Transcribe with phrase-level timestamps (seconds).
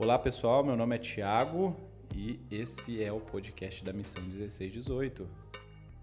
[0.00, 1.76] Olá pessoal, meu nome é Tiago
[2.14, 5.28] e esse é o podcast da Missão 1618.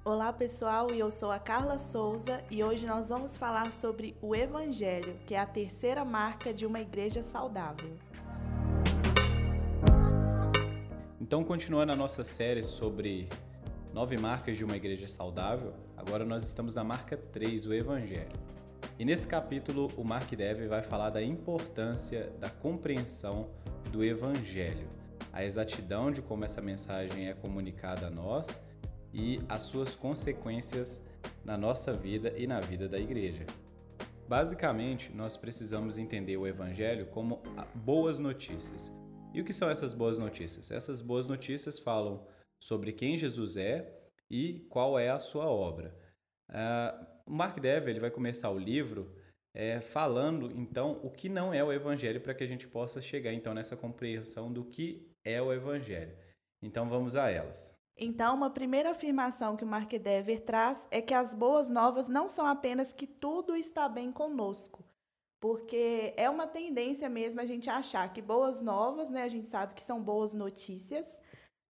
[0.04, 5.16] Olá pessoal, eu sou a Carla Souza e hoje nós vamos falar sobre o Evangelho,
[5.26, 7.90] que é a terceira marca de uma igreja saudável.
[11.22, 13.30] Então, continuando a nossa série sobre
[13.94, 18.45] nove marcas de uma igreja saudável, agora nós estamos na marca 3, o Evangelho.
[18.98, 23.50] E nesse capítulo, o Mark Dev vai falar da importância da compreensão
[23.92, 24.88] do Evangelho,
[25.34, 28.58] a exatidão de como essa mensagem é comunicada a nós
[29.14, 31.04] e as suas consequências
[31.44, 33.46] na nossa vida e na vida da igreja.
[34.30, 37.44] Basicamente, nós precisamos entender o Evangelho como
[37.76, 38.96] boas notícias.
[39.34, 40.72] E o que são essas boas notícias?
[40.72, 42.26] Essas boas notícias falam
[42.58, 43.94] sobre quem Jesus é
[44.32, 45.94] e qual é a sua obra.
[46.50, 49.12] Uh, o Mark Dever ele vai começar o livro
[49.54, 53.34] é, falando então o que não é o Evangelho para que a gente possa chegar
[53.34, 56.16] então nessa compreensão do que é o Evangelho.
[56.62, 57.76] Então vamos a elas.
[57.98, 62.28] Então, uma primeira afirmação que o Mark Dever traz é que as boas novas não
[62.28, 64.84] são apenas que tudo está bem conosco,
[65.40, 69.76] porque é uma tendência mesmo a gente achar que boas novas, né, a gente sabe
[69.76, 71.22] que são boas notícias,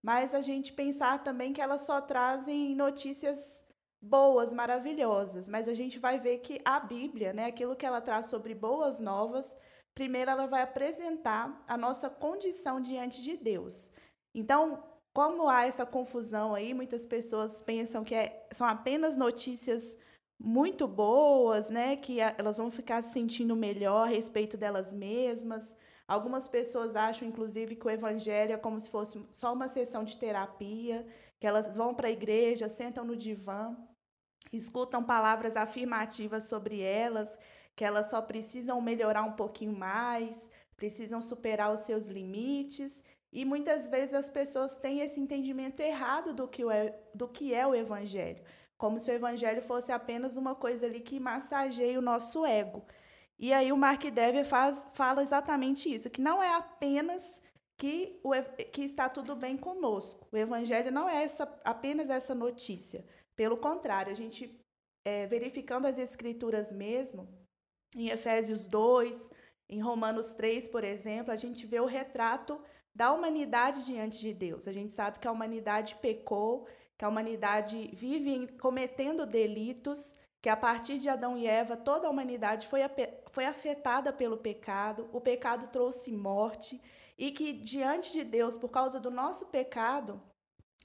[0.03, 3.64] mas a gente pensar também que elas só trazem notícias
[4.05, 8.27] boas, maravilhosas, mas a gente vai ver que a Bíblia, né, aquilo que ela traz
[8.27, 9.57] sobre boas novas,
[9.95, 13.89] primeiro ela vai apresentar a nossa condição diante de Deus.
[14.33, 19.97] Então, como há essa confusão aí, muitas pessoas pensam que é, são apenas notícias
[20.37, 25.75] muito boas, né, que elas vão ficar se sentindo melhor a respeito delas mesmas.
[26.07, 30.17] Algumas pessoas acham, inclusive, que o evangelho é como se fosse só uma sessão de
[30.17, 31.07] terapia,
[31.39, 33.75] que elas vão para a igreja, sentam no divã
[34.51, 37.37] escutam palavras afirmativas sobre elas,
[37.75, 43.03] que elas só precisam melhorar um pouquinho mais, precisam superar os seus limites.
[43.31, 47.67] E muitas vezes as pessoas têm esse entendimento errado do que, é, do que é
[47.67, 48.41] o Evangelho,
[48.77, 52.85] como se o Evangelho fosse apenas uma coisa ali que massageia o nosso ego.
[53.37, 57.41] E aí o Mark Dever faz, fala exatamente isso, que não é apenas
[57.77, 58.31] que, o,
[58.71, 60.27] que está tudo bem conosco.
[60.31, 63.05] O Evangelho não é essa, apenas essa notícia.
[63.35, 64.59] Pelo contrário, a gente,
[65.05, 67.27] é, verificando as escrituras mesmo,
[67.95, 69.29] em Efésios 2,
[69.69, 72.61] em Romanos 3, por exemplo, a gente vê o retrato
[72.93, 74.67] da humanidade diante de Deus.
[74.67, 80.55] A gente sabe que a humanidade pecou, que a humanidade vive cometendo delitos, que a
[80.55, 82.81] partir de Adão e Eva toda a humanidade foi,
[83.31, 86.79] foi afetada pelo pecado, o pecado trouxe morte,
[87.17, 90.21] e que diante de Deus, por causa do nosso pecado,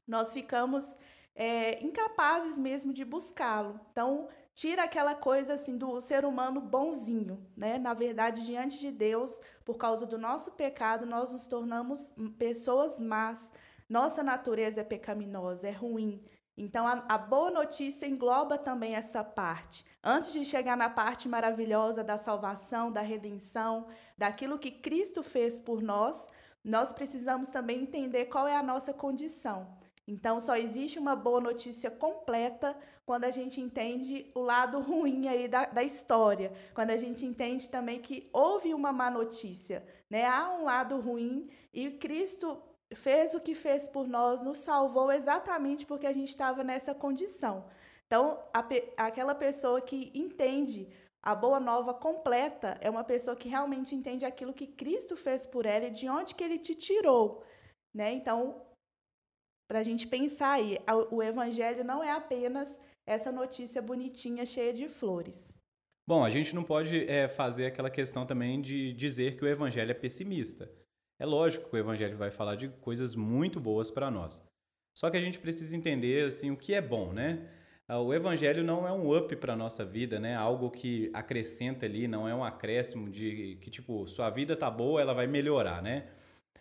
[0.07, 0.97] nós ficamos
[1.35, 3.81] é, incapazes mesmo de buscá-lo.
[3.91, 7.79] Então, tira aquela coisa assim do ser humano bonzinho, né?
[7.79, 13.53] Na verdade, diante de Deus, por causa do nosso pecado, nós nos tornamos pessoas más.
[13.89, 16.23] Nossa natureza é pecaminosa, é ruim.
[16.57, 19.85] Então, a, a, boa notícia engloba também essa parte.
[20.05, 23.87] Antes de chegar na parte maravilhosa da salvação, da redenção,
[24.19, 26.29] daquilo que Cristo fez por nós,
[26.63, 29.80] nós precisamos também entender qual é a nossa condição.
[30.11, 32.77] Então, só existe uma boa notícia completa
[33.07, 37.69] quando a gente entende o lado ruim aí da, da história, quando a gente entende
[37.69, 40.27] também que houve uma má notícia, né?
[40.27, 42.61] Há um lado ruim e Cristo
[42.93, 47.67] fez o que fez por nós, nos salvou exatamente porque a gente estava nessa condição.
[48.09, 48.67] Então, a,
[49.07, 50.89] aquela pessoa que entende
[51.23, 55.67] a boa nova completa é uma pessoa que realmente entende aquilo que Cristo fez por
[55.67, 57.45] ela e de onde que ele te tirou,
[57.95, 58.13] né?
[58.13, 58.70] Então,
[59.71, 60.79] para a gente pensar aí.
[61.13, 62.77] O evangelho não é apenas
[63.07, 65.57] essa notícia bonitinha, cheia de flores.
[66.05, 69.93] Bom, a gente não pode é, fazer aquela questão também de dizer que o evangelho
[69.93, 70.69] é pessimista.
[71.21, 74.43] É lógico que o evangelho vai falar de coisas muito boas para nós.
[74.99, 77.49] Só que a gente precisa entender assim o que é bom, né?
[77.87, 80.35] Ah, o evangelho não é um up para nossa vida, né?
[80.35, 85.01] Algo que acrescenta ali, não é um acréscimo de que tipo, sua vida tá boa,
[85.01, 86.09] ela vai melhorar, né?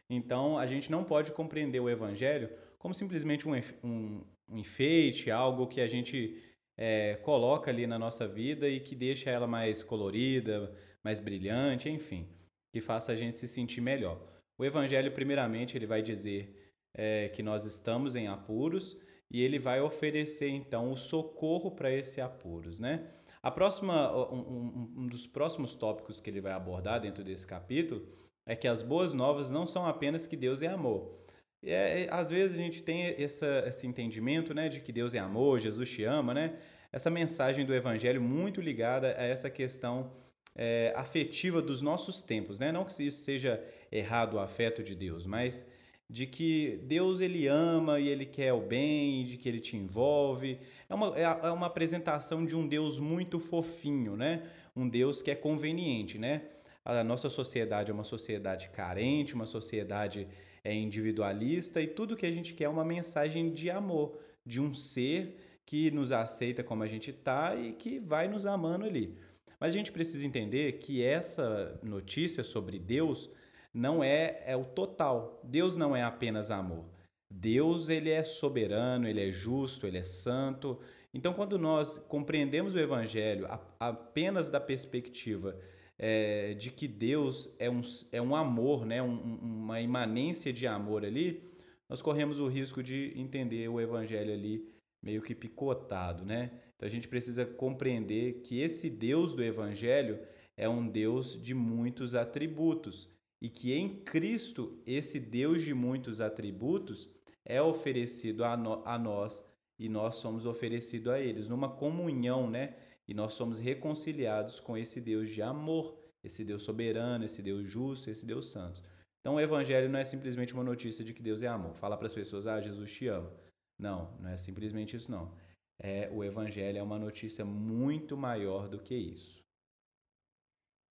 [0.10, 3.54] Então, a gente não pode compreender o evangelho como simplesmente um,
[3.84, 6.42] um, um enfeite, algo que a gente
[6.78, 10.74] é, coloca ali na nossa vida e que deixa ela mais colorida,
[11.04, 12.28] mais brilhante, enfim,
[12.74, 14.26] que faça a gente se sentir melhor.
[14.58, 18.98] O Evangelho, primeiramente, ele vai dizer é, que nós estamos em apuros
[19.32, 23.12] e ele vai oferecer então o socorro para esse apuros, né?
[23.42, 28.06] A próxima, um, um, dos próximos tópicos que ele vai abordar dentro desse capítulo
[28.50, 31.20] é que as boas novas não são apenas que Deus é amor,
[31.64, 35.20] é, é, às vezes a gente tem essa, esse entendimento né, de que Deus é
[35.20, 36.56] amor, Jesus te ama, né?
[36.92, 40.12] Essa mensagem do Evangelho muito ligada a essa questão
[40.56, 42.72] é, afetiva dos nossos tempos, né?
[42.72, 45.68] Não que isso seja errado o afeto de Deus, mas
[46.10, 50.58] de que Deus ele ama e ele quer o bem, de que ele te envolve.
[50.90, 54.50] É uma, é, é uma apresentação de um Deus muito fofinho, né?
[54.76, 56.42] Um Deus que é conveniente, né?
[56.86, 60.28] A nossa sociedade é uma sociedade carente, uma sociedade
[60.64, 64.74] é individualista e tudo que a gente quer é uma mensagem de amor, de um
[64.74, 69.16] ser que nos aceita como a gente está e que vai nos amando ali.
[69.60, 73.30] Mas a gente precisa entender que essa notícia sobre Deus
[73.74, 75.40] não é, é o total.
[75.44, 76.86] Deus não é apenas amor.
[77.30, 80.80] Deus ele é soberano, ele é justo, ele é santo.
[81.14, 83.48] Então, quando nós compreendemos o Evangelho
[83.80, 85.56] apenas da perspectiva
[86.00, 87.82] é, de que Deus é um,
[88.14, 89.04] é um amor, né?
[89.04, 91.44] Um, uma imanência de amor ali,
[91.90, 94.66] nós corremos o risco de entender o Evangelho ali
[95.04, 96.52] meio que picotado, né?
[96.76, 100.20] Então a gente precisa compreender que esse Deus do Evangelho
[100.56, 103.10] é um Deus de muitos atributos
[103.42, 107.10] e que em Cristo esse Deus de muitos atributos
[107.46, 109.46] é oferecido a, no, a nós
[109.78, 112.76] e nós somos oferecidos a eles numa comunhão, né?
[113.10, 118.08] E nós somos reconciliados com esse Deus de amor, esse Deus soberano, esse Deus justo,
[118.08, 118.84] esse Deus santo.
[119.20, 121.74] Então o evangelho não é simplesmente uma notícia de que Deus é amor.
[121.74, 123.34] Falar para as pessoas: "Ah, Jesus te ama".
[123.80, 125.34] Não, não é simplesmente isso não.
[125.82, 129.42] É, o evangelho é uma notícia muito maior do que isso.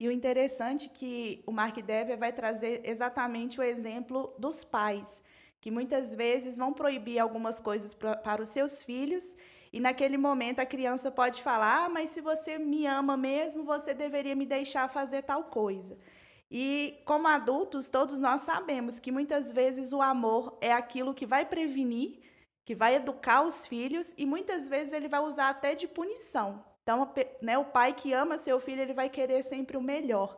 [0.00, 5.23] E o interessante é que o Mark Dever vai trazer exatamente o exemplo dos pais,
[5.61, 9.37] que muitas vezes vão proibir algumas coisas para os seus filhos,
[9.73, 13.94] e naquele momento a criança pode falar: ah, mas se você me ama mesmo, você
[13.94, 15.99] deveria me deixar fazer tal coisa.
[16.50, 21.44] E como adultos, todos nós sabemos que muitas vezes o amor é aquilo que vai
[21.44, 22.20] prevenir
[22.69, 26.62] que vai educar os filhos e muitas vezes ele vai usar até de punição.
[26.82, 27.11] Então,
[27.41, 30.37] né, o pai que ama seu filho, ele vai querer sempre o melhor.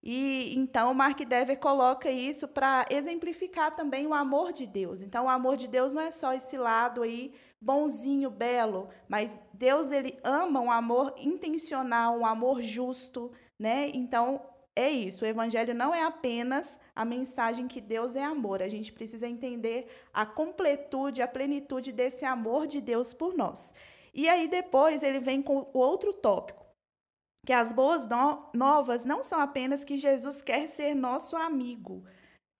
[0.00, 5.02] E então o Mark Dever coloca isso para exemplificar também o amor de Deus.
[5.02, 9.90] Então, o amor de Deus não é só esse lado aí bonzinho, belo, mas Deus
[9.90, 13.88] ele ama um amor intencional, um amor justo, né?
[13.94, 14.42] Então,
[14.74, 15.24] é isso.
[15.24, 18.62] O evangelho não é apenas a mensagem que Deus é amor.
[18.62, 23.72] A gente precisa entender a completude, a plenitude desse amor de Deus por nós.
[24.14, 26.66] E aí depois ele vem com o outro tópico,
[27.46, 32.04] que as boas no novas não são apenas que Jesus quer ser nosso amigo.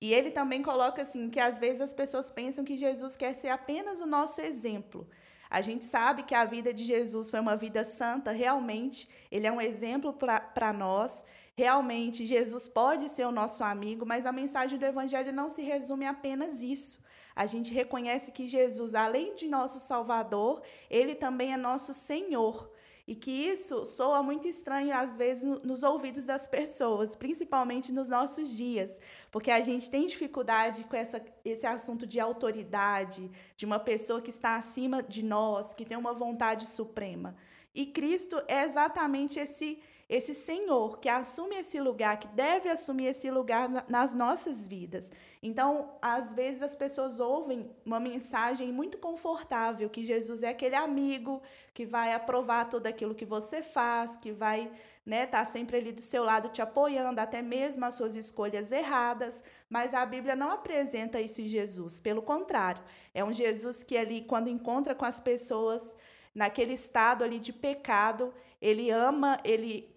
[0.02, 3.50] E ele também coloca assim que às vezes as pessoas pensam que Jesus quer ser
[3.50, 5.08] apenas o nosso exemplo.
[5.48, 9.52] A gente sabe que a vida de Jesus foi uma vida santa, realmente, ele é
[9.52, 11.24] um exemplo para nós.
[11.54, 16.04] Realmente, Jesus pode ser o nosso amigo, mas a mensagem do Evangelho não se resume
[16.04, 17.00] a apenas isso.
[17.36, 22.71] A gente reconhece que Jesus, além de nosso Salvador, ele também é nosso Senhor.
[23.12, 28.48] E que isso soa muito estranho, às vezes, nos ouvidos das pessoas, principalmente nos nossos
[28.56, 28.98] dias,
[29.30, 34.30] porque a gente tem dificuldade com essa, esse assunto de autoridade, de uma pessoa que
[34.30, 37.36] está acima de nós, que tem uma vontade suprema.
[37.74, 39.78] E Cristo é exatamente esse
[40.12, 45.10] esse Senhor que assume esse lugar, que deve assumir esse lugar nas nossas vidas.
[45.42, 51.40] Então, às vezes as pessoas ouvem uma mensagem muito confortável, que Jesus é aquele amigo
[51.72, 54.70] que vai aprovar tudo aquilo que você faz, que vai
[55.04, 59.42] né, tá sempre ali do seu lado te apoiando, até mesmo as suas escolhas erradas,
[59.70, 62.82] mas a Bíblia não apresenta esse Jesus, pelo contrário,
[63.14, 65.96] é um Jesus que ali quando encontra com as pessoas
[66.34, 69.91] naquele estado ali de pecado, ele ama, ele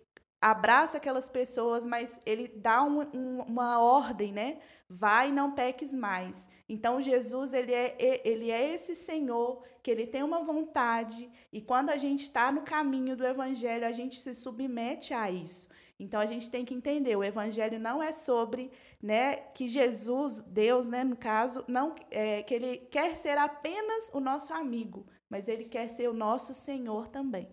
[0.46, 4.60] abraça aquelas pessoas, mas ele dá um, um, uma ordem, né?
[4.88, 6.48] Vai, não peques mais.
[6.70, 11.90] Então Jesus ele é ele é esse Senhor que ele tem uma vontade e quando
[11.90, 15.68] a gente está no caminho do Evangelho a gente se submete a isso.
[16.00, 18.72] Então a gente tem que entender o Evangelho não é sobre,
[19.02, 24.20] né, que Jesus, Deus, né, no caso, não é, que ele quer ser apenas o
[24.20, 27.48] nosso amigo, mas ele quer ser o nosso Senhor também.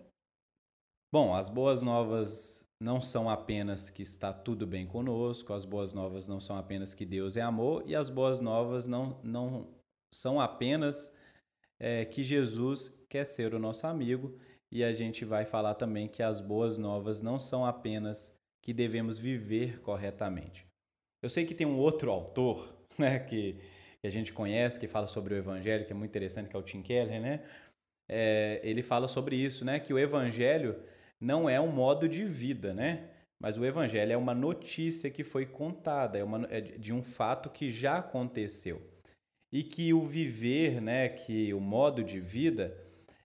[1.11, 6.27] Bom, as boas novas não são apenas que está tudo bem conosco, as boas novas
[6.27, 9.69] não são apenas que Deus é amor, e as boas novas não, não
[10.13, 11.15] são apenas
[11.79, 14.37] é, que Jesus quer ser o nosso amigo,
[14.69, 19.17] e a gente vai falar também que as boas novas não são apenas que devemos
[19.17, 20.67] viver corretamente.
[21.23, 23.61] Eu sei que tem um outro autor né, que,
[24.01, 26.59] que a gente conhece, que fala sobre o Evangelho, que é muito interessante, que é
[26.59, 27.45] o Tim Keller, né?
[28.09, 29.79] É, ele fala sobre isso, né?
[29.79, 30.83] Que o Evangelho
[31.23, 33.05] não é um modo de vida, né?
[33.41, 37.49] Mas o evangelho é uma notícia que foi contada, é, uma, é de um fato
[37.49, 38.83] que já aconteceu.
[39.53, 42.77] E que o viver, né, que o modo de vida,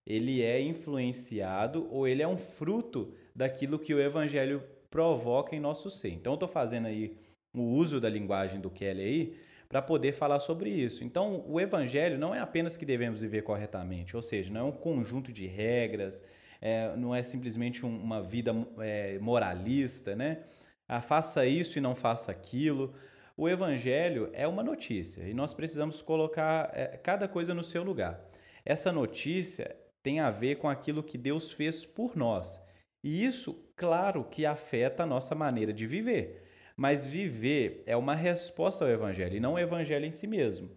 [0.05, 5.89] ele é influenciado ou ele é um fruto daquilo que o evangelho provoca em nosso
[5.89, 6.09] ser.
[6.09, 7.17] Então, eu estou fazendo aí
[7.55, 9.37] o uso da linguagem do Kelly aí
[9.67, 11.03] para poder falar sobre isso.
[11.03, 14.71] Então, o evangelho não é apenas que devemos viver corretamente, ou seja, não é um
[14.71, 16.23] conjunto de regras,
[16.61, 20.43] é, não é simplesmente um, uma vida é, moralista, né?
[20.87, 22.93] Ah, faça isso e não faça aquilo.
[23.35, 28.19] O evangelho é uma notícia e nós precisamos colocar é, cada coisa no seu lugar.
[28.65, 32.61] Essa notícia tem a ver com aquilo que Deus fez por nós.
[33.03, 36.43] E isso, claro, que afeta a nossa maneira de viver.
[36.75, 40.69] Mas viver é uma resposta ao evangelho e não o evangelho em si mesmo.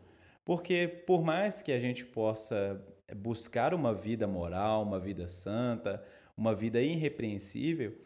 [0.44, 2.84] Porque por mais que a gente possa
[3.14, 6.02] buscar uma vida moral, uma vida santa,
[6.36, 7.96] uma vida irrepreensível,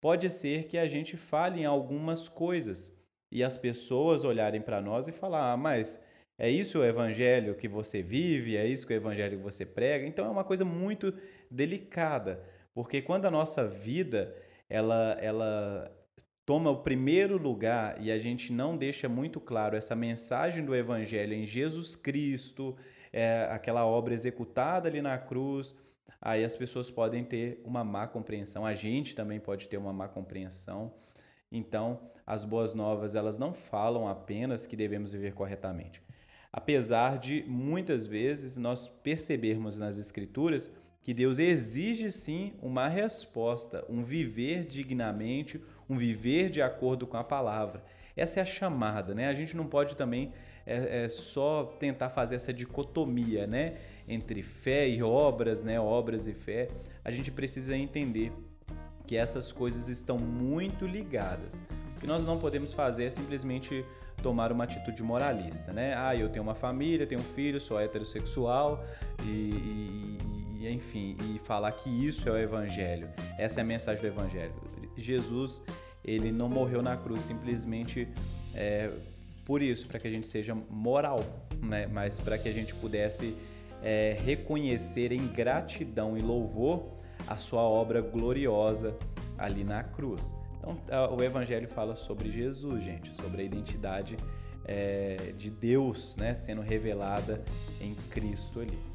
[0.00, 2.96] pode ser que a gente fale em algumas coisas
[3.30, 6.00] e as pessoas olharem para nós e falar: "Ah, mas
[6.38, 8.56] é isso o evangelho que você vive?
[8.56, 11.12] É isso que o evangelho que você prega?" Então é uma coisa muito
[11.50, 12.42] delicada,
[12.74, 14.34] porque quando a nossa vida
[14.68, 16.04] ela ela
[16.46, 21.32] toma o primeiro lugar e a gente não deixa muito claro essa mensagem do Evangelho
[21.32, 22.76] em Jesus Cristo,
[23.14, 25.72] é, aquela obra executada ali na cruz,
[26.20, 30.08] aí as pessoas podem ter uma má compreensão, a gente também pode ter uma má
[30.08, 30.92] compreensão.
[31.50, 36.02] Então, as boas novas, elas não falam apenas que devemos viver corretamente.
[36.52, 40.68] Apesar de muitas vezes nós percebermos nas escrituras
[41.00, 47.22] que Deus exige sim uma resposta, um viver dignamente, um viver de acordo com a
[47.22, 47.84] palavra.
[48.16, 49.28] Essa é a chamada, né?
[49.28, 50.32] A gente não pode também
[50.66, 53.74] é, é só tentar fazer essa dicotomia, né?
[54.08, 55.80] Entre fé e obras, né?
[55.80, 56.68] Obras e fé.
[57.04, 58.32] A gente precisa entender
[59.06, 61.54] que essas coisas estão muito ligadas.
[61.96, 63.84] O que nós não podemos fazer é simplesmente
[64.22, 65.94] tomar uma atitude moralista, né?
[65.96, 68.82] Ah, eu tenho uma família, tenho um filho, sou heterossexual
[69.24, 73.08] e, e e enfim, e falar que isso é o evangelho.
[73.38, 74.54] Essa é a mensagem do evangelho.
[74.96, 75.62] Jesus,
[76.02, 78.08] ele não morreu na cruz simplesmente
[78.54, 78.90] é,
[79.44, 81.20] por isso, para que a gente seja moral,
[81.62, 81.86] né?
[81.86, 83.36] mas para que a gente pudesse
[83.82, 86.94] é, reconhecer em gratidão e louvor
[87.26, 88.96] a sua obra gloriosa
[89.36, 90.36] ali na cruz.
[90.58, 90.78] Então,
[91.14, 94.16] o Evangelho fala sobre Jesus, gente, sobre a identidade
[94.64, 97.44] é, de Deus né, sendo revelada
[97.80, 98.93] em Cristo ali.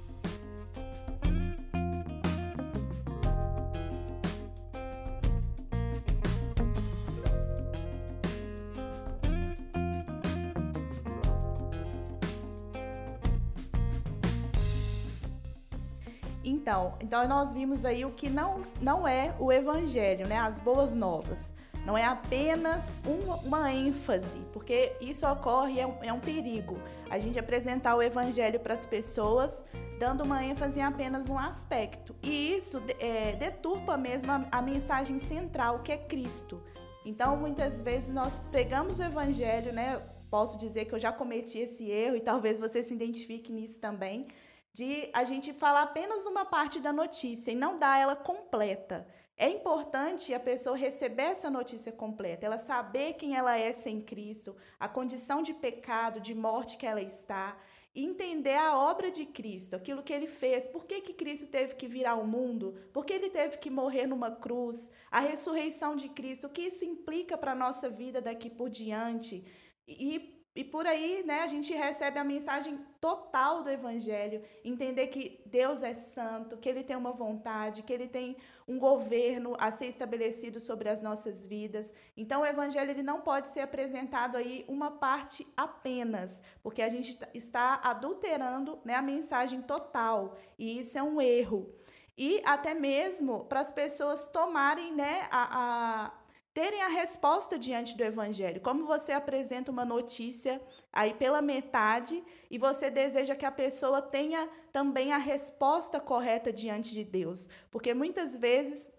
[17.10, 20.38] Então, nós vimos aí o que não, não é o evangelho, né?
[20.38, 21.56] As boas novas.
[21.84, 26.78] Não é apenas uma, uma ênfase, porque isso ocorre, é um, é um perigo.
[27.10, 29.66] A gente apresentar o evangelho para as pessoas
[29.98, 32.16] dando uma ênfase em apenas um aspecto.
[32.22, 36.62] E isso é, deturpa mesmo a, a mensagem central, que é Cristo.
[37.04, 40.00] Então, muitas vezes nós pegamos o evangelho, né?
[40.30, 44.28] Posso dizer que eu já cometi esse erro e talvez você se identifique nisso também
[44.74, 49.08] de a gente falar apenas uma parte da notícia e não dar ela completa.
[49.36, 54.56] É importante a pessoa receber essa notícia completa, ela saber quem ela é sem Cristo,
[54.78, 57.58] a condição de pecado, de morte que ela está,
[57.96, 61.88] entender a obra de Cristo, aquilo que ele fez, por que, que Cristo teve que
[61.88, 66.48] vir ao mundo, por que ele teve que morrer numa cruz, a ressurreição de Cristo,
[66.48, 69.46] o que isso implica para a nossa vida daqui por diante.
[69.88, 75.39] E e por aí, né, a gente recebe a mensagem total do evangelho, entender que
[75.46, 78.36] Deus é santo, que ele tem uma vontade, que ele tem
[78.68, 81.94] um governo a ser estabelecido sobre as nossas vidas.
[82.18, 87.18] Então o evangelho ele não pode ser apresentado aí uma parte apenas, porque a gente
[87.34, 91.72] está adulterando, né, a mensagem total, e isso é um erro.
[92.18, 96.19] E até mesmo para as pessoas tomarem, né, a, a
[96.60, 98.60] terem a resposta diante do evangelho.
[98.60, 100.62] Como você apresenta uma notícia
[100.92, 106.94] aí pela metade e você deseja que a pessoa tenha também a resposta correta diante
[106.94, 108.92] de Deus, porque muitas vezes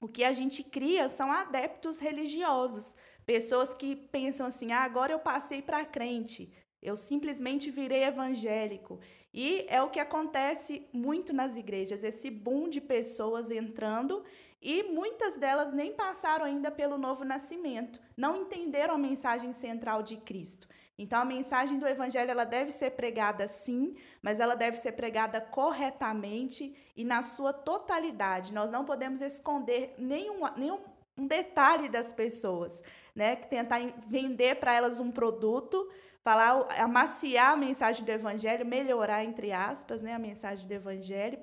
[0.00, 5.18] o que a gente cria são adeptos religiosos, pessoas que pensam assim: ah, agora eu
[5.18, 9.00] passei para crente, eu simplesmente virei evangélico.
[9.34, 14.24] E é o que acontece muito nas igrejas, esse boom de pessoas entrando
[14.62, 20.18] e muitas delas nem passaram ainda pelo novo nascimento, não entenderam a mensagem central de
[20.18, 20.68] Cristo.
[20.98, 25.40] Então a mensagem do evangelho ela deve ser pregada sim, mas ela deve ser pregada
[25.40, 28.52] corretamente e na sua totalidade.
[28.52, 30.78] Nós não podemos esconder nenhum, nenhum
[31.18, 32.82] um detalhe das pessoas,
[33.14, 33.36] né?
[33.36, 35.90] Tentar vender para elas um produto,
[36.22, 41.38] falar, amaciar a mensagem do evangelho, melhorar entre aspas, né, a mensagem do evangelho.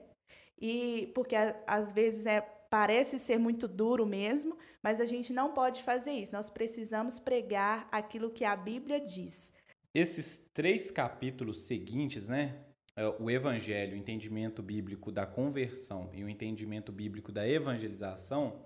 [0.59, 5.83] E porque às vezes é parece ser muito duro mesmo, mas a gente não pode
[5.83, 6.33] fazer isso.
[6.33, 9.51] Nós precisamos pregar aquilo que a Bíblia diz.
[9.93, 12.63] Esses três capítulos seguintes, né?
[12.95, 18.65] É, o evangelho, o entendimento bíblico da conversão e o entendimento bíblico da evangelização,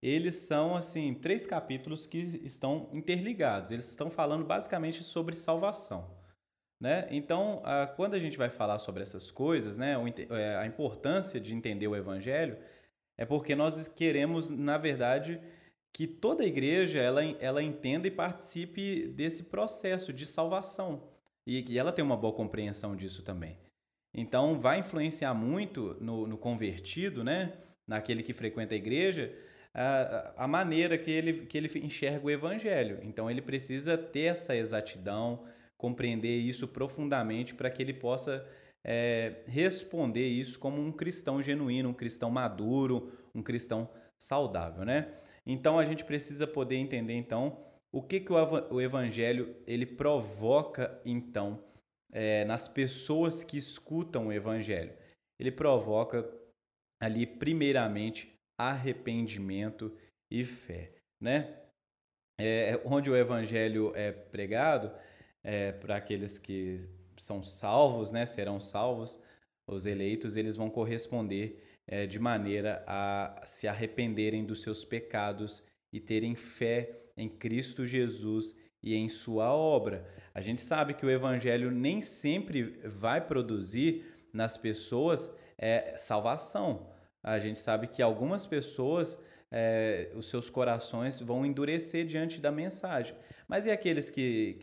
[0.00, 3.72] eles são assim três capítulos que estão interligados.
[3.72, 6.16] Eles estão falando basicamente sobre salvação,
[6.80, 7.08] né?
[7.10, 7.62] Então,
[7.96, 9.94] quando a gente vai falar sobre essas coisas, né,
[10.30, 12.56] é, a importância de entender o evangelho
[13.16, 15.40] é porque nós queremos, na verdade,
[15.92, 21.08] que toda a igreja ela, ela entenda e participe desse processo de salvação
[21.46, 23.56] e que ela tenha uma boa compreensão disso também.
[24.12, 27.52] Então, vai influenciar muito no, no convertido, né,
[27.86, 29.32] naquele que frequenta a igreja,
[29.72, 32.98] a, a maneira que ele, que ele enxerga o evangelho.
[33.02, 35.44] Então, ele precisa ter essa exatidão,
[35.76, 38.46] compreender isso profundamente para que ele possa
[38.84, 43.88] é, responder isso como um cristão genuíno, um cristão maduro, um cristão
[44.18, 45.14] saudável, né?
[45.46, 47.58] Então a gente precisa poder entender então
[47.92, 51.62] o que, que o evangelho ele provoca então
[52.12, 54.92] é, nas pessoas que escutam o evangelho.
[55.38, 56.28] Ele provoca
[57.00, 59.96] ali primeiramente arrependimento
[60.30, 61.60] e fé, né?
[62.40, 64.92] É, onde o evangelho é pregado
[65.42, 68.26] é, para aqueles que são salvos, né?
[68.26, 69.18] Serão salvos,
[69.66, 76.00] os eleitos, eles vão corresponder é, de maneira a se arrependerem dos seus pecados e
[76.00, 80.06] terem fé em Cristo Jesus e em sua obra.
[80.34, 86.92] A gente sabe que o evangelho nem sempre vai produzir nas pessoas é, salvação.
[87.22, 89.18] A gente sabe que algumas pessoas,
[89.56, 93.14] é, os seus corações vão endurecer diante da mensagem.
[93.46, 94.58] Mas e aqueles que.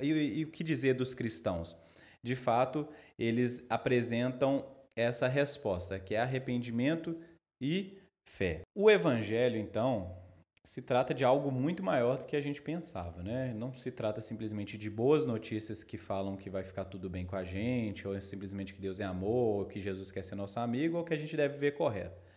[0.00, 1.76] E, e, e o que dizer dos cristãos?
[2.22, 2.88] De fato,
[3.18, 7.20] eles apresentam essa resposta, que é arrependimento
[7.60, 8.62] e fé.
[8.74, 10.16] O evangelho, então,
[10.64, 13.52] se trata de algo muito maior do que a gente pensava, né?
[13.54, 17.36] Não se trata simplesmente de boas notícias que falam que vai ficar tudo bem com
[17.36, 20.96] a gente, ou simplesmente que Deus é amor, ou que Jesus quer ser nosso amigo,
[20.96, 22.27] ou que a gente deve ver correto.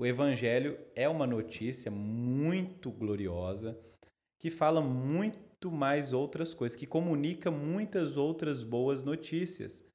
[0.00, 3.78] O evangelho é uma notícia muito gloriosa
[4.38, 9.86] que fala muito mais outras coisas, que comunica muitas outras boas notícias.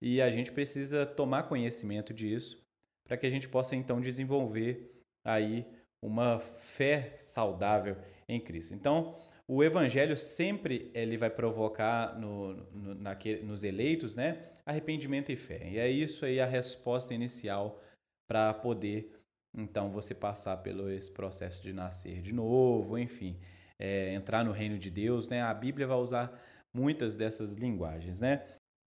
[0.00, 2.64] E a gente precisa tomar conhecimento disso
[3.04, 4.90] para que a gente possa então desenvolver
[5.22, 5.66] aí
[6.00, 8.72] uma fé saudável em Cristo.
[8.72, 9.14] Então,
[9.46, 15.68] o evangelho sempre ele vai provocar no, no, naquele, nos eleitos, né, arrependimento e fé.
[15.70, 17.82] E é isso aí a resposta inicial
[18.26, 19.21] para poder
[19.54, 23.38] então você passar pelo esse processo de nascer de novo, enfim,
[23.78, 25.42] é, entrar no reino de Deus, né?
[25.42, 26.32] A Bíblia vai usar
[26.72, 28.42] muitas dessas linguagens, né?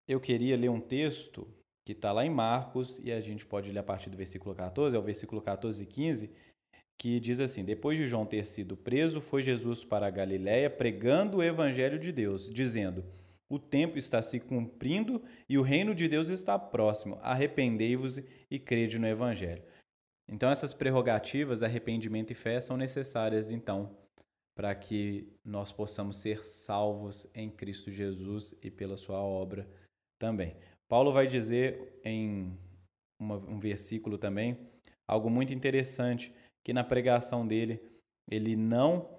[0.08, 1.48] eu queria ler um texto
[1.86, 4.96] que está lá em Marcos, e a gente pode ler a partir do versículo 14,
[4.96, 6.32] é o versículo 14 e 15,
[6.98, 11.38] que diz assim: Depois de João ter sido preso, foi Jesus para a Galiléia pregando
[11.38, 13.06] o evangelho de Deus, dizendo:
[13.50, 17.20] O tempo está se cumprindo e o reino de Deus está próximo.
[17.22, 19.62] Arrependei-vos e crede no evangelho.
[20.28, 23.96] Então essas prerrogativas, arrependimento e fé são necessárias então
[24.56, 29.68] para que nós possamos ser salvos em Cristo Jesus e pela sua obra
[30.18, 30.56] também.
[30.88, 32.58] Paulo vai dizer em
[33.20, 34.58] uma, um versículo também
[35.08, 36.34] algo muito interessante,
[36.64, 37.82] que na pregação dele
[38.30, 39.10] ele não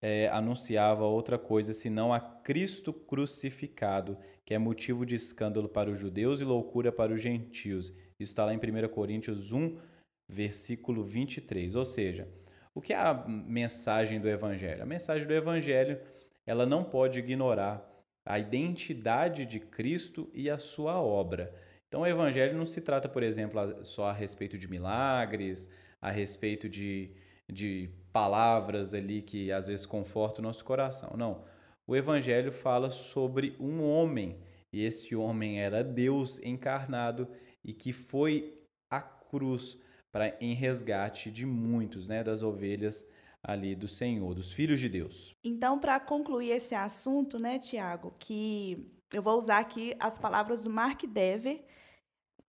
[0.00, 5.98] é, anunciava outra coisa senão a Cristo crucificado, que é motivo de escândalo para os
[5.98, 7.90] judeus e loucura para os gentios.
[8.18, 9.78] Isso está lá em 1 Coríntios 1,
[10.28, 11.74] versículo 23.
[11.74, 12.28] Ou seja,
[12.74, 14.82] o que é a mensagem do Evangelho?
[14.82, 16.00] A mensagem do Evangelho
[16.46, 17.84] ela não pode ignorar
[18.24, 21.54] a identidade de Cristo e a sua obra.
[21.88, 25.68] Então, o Evangelho não se trata, por exemplo, só a respeito de milagres,
[26.00, 27.12] a respeito de,
[27.50, 31.14] de palavras ali que às vezes confortam o nosso coração.
[31.16, 31.44] Não.
[31.86, 34.38] O Evangelho fala sobre um homem,
[34.72, 37.28] e esse homem era Deus encarnado
[37.64, 38.60] e que foi
[38.90, 39.78] à cruz
[40.12, 43.04] para em resgate de muitos, né, das ovelhas
[43.42, 45.36] ali do Senhor, dos filhos de Deus.
[45.44, 50.70] Então, para concluir esse assunto, né, Tiago, que eu vou usar aqui as palavras do
[50.70, 51.64] Mark Dever,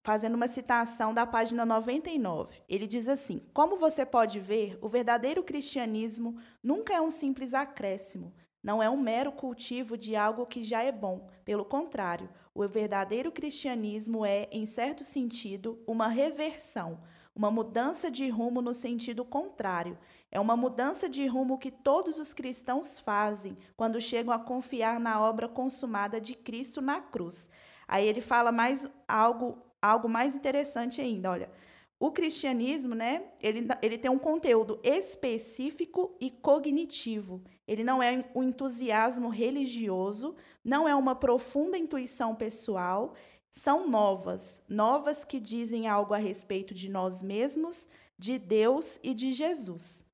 [0.03, 2.61] fazendo uma citação da página 99.
[2.67, 8.33] Ele diz assim: Como você pode ver, o verdadeiro cristianismo nunca é um simples acréscimo,
[8.63, 11.29] não é um mero cultivo de algo que já é bom.
[11.45, 16.99] Pelo contrário, o verdadeiro cristianismo é, em certo sentido, uma reversão,
[17.37, 19.95] uma mudança de rumo no sentido contrário
[20.31, 25.21] é uma mudança de rumo que todos os cristãos fazem quando chegam a confiar na
[25.21, 27.47] obra consumada de Cristo na cruz.
[27.87, 31.51] Aí ele fala mais algo, algo mais interessante ainda, olha.
[31.99, 37.43] o cristianismo, né, ele, ele tem um conteúdo específico e cognitivo.
[37.67, 43.13] Ele não é um entusiasmo religioso, não é uma profunda intuição pessoal,
[43.49, 49.33] são novas, novas que dizem algo a respeito de nós mesmos, de Deus e de
[49.33, 50.05] Jesus.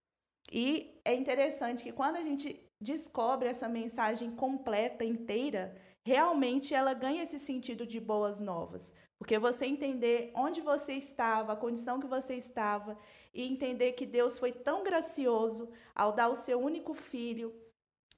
[0.52, 7.24] E é interessante que quando a gente descobre essa mensagem completa, inteira, realmente ela ganha
[7.24, 8.93] esse sentido de boas novas.
[9.17, 12.98] Porque você entender onde você estava, a condição que você estava,
[13.34, 17.56] e entender que Deus foi tão gracioso ao dar o seu único filho,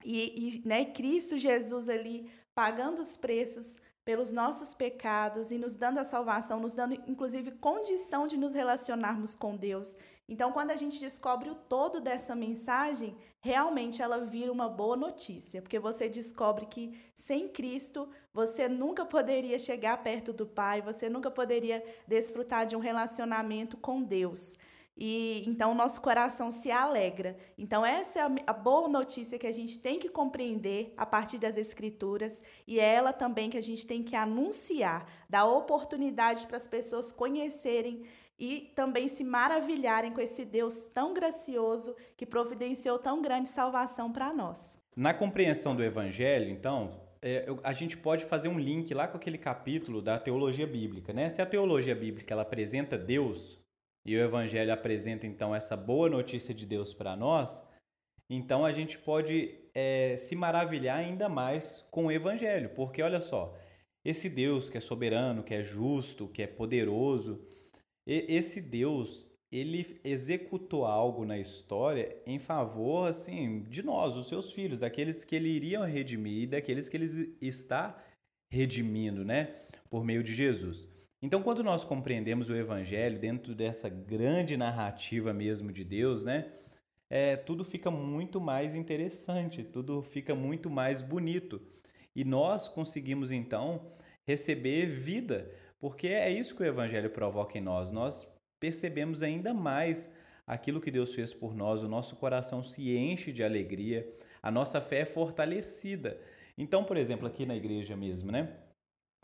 [0.03, 5.97] e, e né, Cristo Jesus ali pagando os preços pelos nossos pecados e nos dando
[5.97, 9.97] a salvação, nos dando inclusive condição de nos relacionarmos com Deus.
[10.29, 15.61] Então, quando a gente descobre o todo dessa mensagem, realmente ela vira uma boa notícia,
[15.61, 21.29] porque você descobre que sem Cristo você nunca poderia chegar perto do Pai, você nunca
[21.29, 24.57] poderia desfrutar de um relacionamento com Deus.
[24.97, 27.35] E então o nosso coração se alegra.
[27.57, 31.37] Então essa é a, a, boa notícia que a gente tem que compreender a partir
[31.37, 36.57] das escrituras e é ela também que a gente tem que anunciar, dar oportunidade para
[36.57, 38.03] as pessoas conhecerem
[38.39, 44.33] e também se maravilharem com esse Deus tão gracioso que providenciou tão grande salvação para
[44.33, 44.77] nós.
[44.95, 49.37] Na compreensão do evangelho, então, é, a gente pode fazer um link lá com aquele
[49.37, 51.29] capítulo da teologia bíblica, né?
[51.29, 53.57] Se a teologia bíblica ela apresenta Deus
[54.05, 57.63] e o Evangelho apresenta então essa boa notícia de Deus para nós,
[58.29, 63.57] então a gente pode é, se maravilhar ainda mais com o Evangelho, porque olha só,
[64.03, 67.43] esse Deus que é soberano, que é justo, que é poderoso,
[68.07, 74.79] esse Deus ele executou algo na história em favor assim de nós, os seus filhos,
[74.79, 77.97] daqueles que ele iria redimir e daqueles que ele está
[78.51, 79.55] redimindo, né,
[79.89, 80.87] por meio de Jesus.
[81.25, 86.51] Então, quando nós compreendemos o Evangelho dentro dessa grande narrativa mesmo de Deus, né?
[87.09, 91.59] É, tudo fica muito mais interessante, tudo fica muito mais bonito.
[92.15, 93.91] E nós conseguimos então
[94.23, 97.91] receber vida, porque é isso que o Evangelho provoca em nós.
[97.91, 100.13] Nós percebemos ainda mais
[100.45, 104.07] aquilo que Deus fez por nós, o nosso coração se enche de alegria,
[104.43, 106.21] a nossa fé é fortalecida.
[106.55, 108.59] Então, por exemplo, aqui na igreja mesmo, né?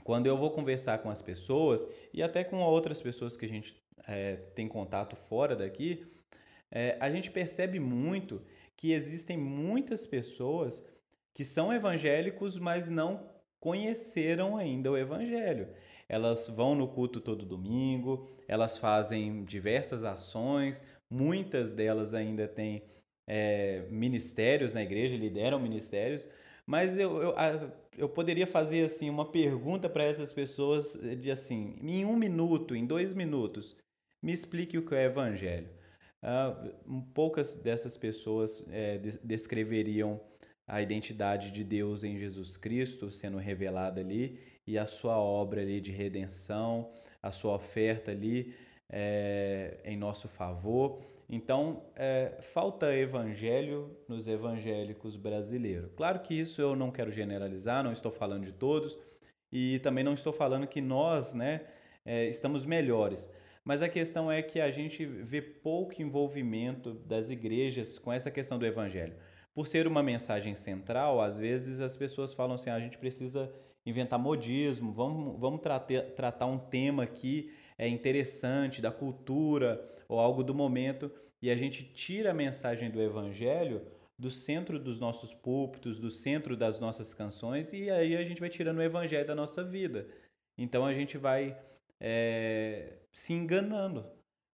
[0.04, 3.76] Quando eu vou conversar com as pessoas e até com outras pessoas que a gente
[4.08, 6.06] é, tem contato fora daqui,
[6.72, 8.42] é, a gente percebe muito
[8.78, 10.88] que existem muitas pessoas
[11.34, 15.68] que são evangélicos, mas não conheceram ainda o evangelho.
[16.10, 22.84] Elas vão no culto todo domingo, elas fazem diversas ações, muitas delas ainda têm
[23.28, 26.28] é, ministérios na igreja, lideram ministérios,
[26.66, 27.34] mas eu, eu,
[27.98, 32.86] eu poderia fazer assim uma pergunta para essas pessoas de assim, em um minuto, em
[32.86, 33.76] dois minutos,
[34.22, 35.70] me explique o que é evangelho.
[36.22, 40.22] Uh, poucas dessas pessoas é, descreveriam
[40.68, 45.82] a identidade de Deus em Jesus Cristo sendo revelada ali e a sua obra ali
[45.82, 48.56] de redenção, a sua oferta ali
[48.90, 51.02] é, em nosso favor.
[51.34, 55.90] Então, é, falta evangelho nos evangélicos brasileiros.
[55.96, 59.00] Claro que isso eu não quero generalizar, não estou falando de todos,
[59.50, 61.62] e também não estou falando que nós né,
[62.04, 63.32] é, estamos melhores.
[63.64, 68.60] Mas a questão é que a gente vê pouco envolvimento das igrejas com essa questão
[68.60, 69.16] do evangelho.
[69.54, 73.50] Por ser uma mensagem central, às vezes as pessoas falam assim: ah, a gente precisa
[73.86, 80.44] inventar modismo, vamos, vamos tratar, tratar um tema aqui é interessante da cultura ou algo
[80.44, 83.82] do momento e a gente tira a mensagem do evangelho
[84.20, 88.50] do centro dos nossos púlpitos, do centro das nossas canções e aí a gente vai
[88.50, 90.08] tirando o evangelho da nossa vida.
[90.56, 91.58] Então a gente vai
[92.00, 94.06] é, se enganando.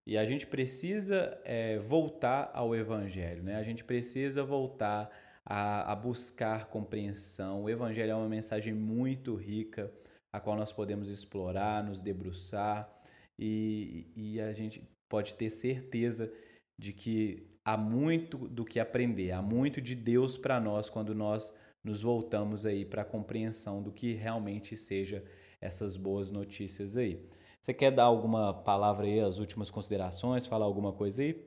[0.05, 3.57] E a gente precisa é, voltar ao Evangelho, né?
[3.57, 5.11] A gente precisa voltar
[5.45, 7.63] a, a, buscar compreensão.
[7.63, 9.91] O Evangelho é uma mensagem muito rica,
[10.31, 12.89] a qual nós podemos explorar, nos debruçar,
[13.37, 16.31] e, e a gente pode ter certeza
[16.77, 21.53] de que há muito do que aprender, há muito de Deus para nós quando nós
[21.83, 25.23] nos voltamos aí para a compreensão do que realmente seja
[25.61, 27.25] essas boas notícias aí.
[27.61, 31.45] Você quer dar alguma palavra aí, as últimas considerações, falar alguma coisa aí?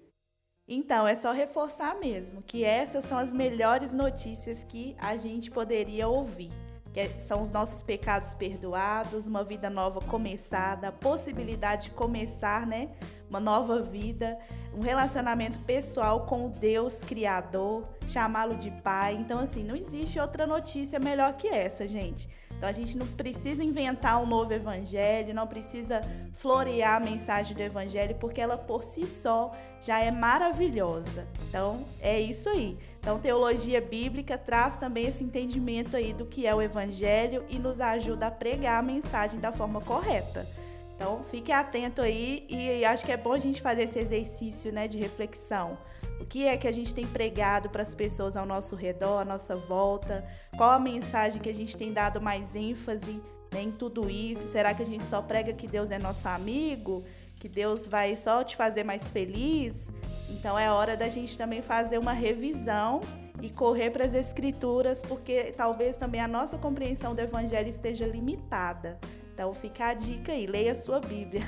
[0.69, 6.07] Então, é só reforçar mesmo que essas são as melhores notícias que a gente poderia
[6.07, 6.51] ouvir
[6.93, 12.91] que são os nossos pecados perdoados, uma vida nova começada, a possibilidade de começar, né?
[13.29, 14.39] Uma nova vida,
[14.75, 19.15] um relacionamento pessoal com o Deus Criador, chamá-lo de Pai.
[19.15, 22.29] Então, assim, não existe outra notícia melhor que essa, gente.
[22.61, 26.03] Então a gente não precisa inventar um novo evangelho, não precisa
[26.35, 29.51] florear a mensagem do evangelho, porque ela por si só
[29.81, 31.27] já é maravilhosa.
[31.49, 32.77] Então é isso aí.
[33.01, 37.81] Então teologia bíblica traz também esse entendimento aí do que é o evangelho e nos
[37.81, 40.47] ajuda a pregar a mensagem da forma correta.
[40.95, 44.87] Então fique atento aí e acho que é bom a gente fazer esse exercício, né,
[44.87, 45.79] de reflexão.
[46.21, 49.25] O que é que a gente tem pregado para as pessoas ao nosso redor, à
[49.25, 50.23] nossa volta?
[50.55, 54.47] Qual a mensagem que a gente tem dado mais ênfase né, em tudo isso?
[54.47, 57.03] Será que a gente só prega que Deus é nosso amigo?
[57.41, 59.91] Que Deus vai só te fazer mais feliz?
[60.29, 63.01] Então é hora da gente também fazer uma revisão
[63.41, 68.99] e correr para as escrituras, porque talvez também a nossa compreensão do evangelho esteja limitada.
[69.33, 71.43] Então fica a dica aí, leia a sua Bíblia.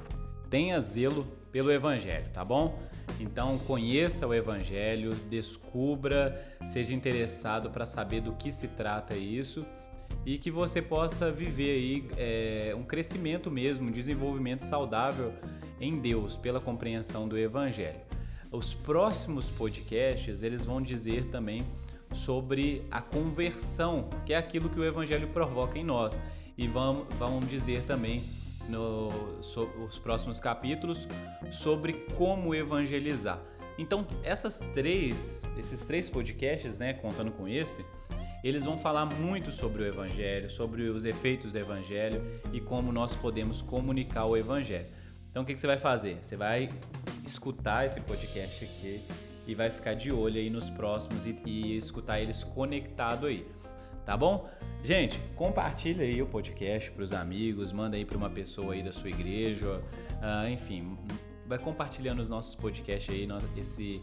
[0.50, 2.78] Tenha zelo pelo evangelho, tá bom?
[3.18, 9.64] Então conheça o Evangelho, descubra, seja interessado para saber do que se trata isso
[10.28, 15.32] e que você possa viver aí é, um crescimento mesmo, um desenvolvimento saudável
[15.80, 18.00] em Deus pela compreensão do Evangelho.
[18.52, 21.64] Os próximos podcasts eles vão dizer também
[22.12, 26.20] sobre a conversão, que é aquilo que o Evangelho provoca em nós,
[26.58, 28.22] e vão, vão dizer também
[28.68, 29.66] nos so,
[30.02, 31.08] próximos capítulos
[31.50, 33.40] sobre como evangelizar.
[33.78, 37.82] Então, essas três, esses três podcasts, né, contando com esse,
[38.42, 42.22] eles vão falar muito sobre o evangelho, sobre os efeitos do evangelho
[42.52, 44.86] e como nós podemos comunicar o evangelho.
[45.30, 46.18] Então, o que, você vai fazer?
[46.22, 46.68] Você vai
[47.24, 49.02] escutar esse podcast aqui
[49.46, 53.46] e vai ficar de olho aí nos próximos e, e escutar eles conectado aí
[54.08, 54.48] tá bom?
[54.82, 58.90] Gente, compartilha aí o podcast para os amigos, manda aí para uma pessoa aí da
[58.90, 60.96] sua igreja, uh, enfim,
[61.46, 63.28] vai compartilhando os nossos podcasts aí.
[63.54, 64.00] Esse,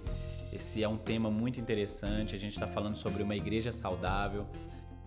[0.55, 2.35] esse é um tema muito interessante.
[2.35, 4.47] A gente está falando sobre uma igreja saudável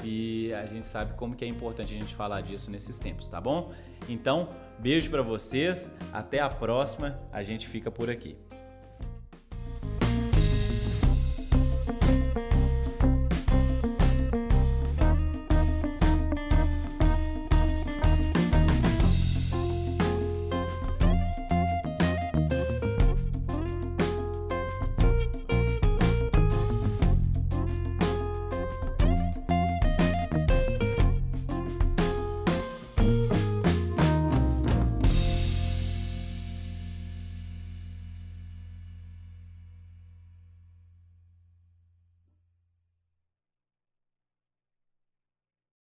[0.04, 3.40] e a gente sabe como que é importante a gente falar disso nesses tempos, tá
[3.40, 3.72] bom?
[4.08, 7.18] Então, beijo para vocês, até a próxima.
[7.32, 8.47] A gente fica por aqui.